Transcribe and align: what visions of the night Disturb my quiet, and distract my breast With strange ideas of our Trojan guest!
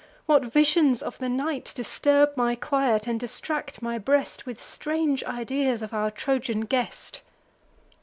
what 0.25 0.41
visions 0.43 1.03
of 1.03 1.19
the 1.19 1.29
night 1.29 1.71
Disturb 1.75 2.35
my 2.35 2.55
quiet, 2.55 3.05
and 3.05 3.19
distract 3.19 3.83
my 3.83 3.99
breast 3.99 4.47
With 4.47 4.59
strange 4.59 5.23
ideas 5.25 5.83
of 5.83 5.93
our 5.93 6.09
Trojan 6.09 6.61
guest! 6.61 7.21